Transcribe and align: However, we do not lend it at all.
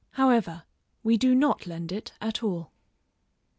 However, 0.13 0.63
we 1.03 1.15
do 1.15 1.35
not 1.35 1.67
lend 1.67 1.91
it 1.91 2.11
at 2.19 2.41
all. 2.41 2.71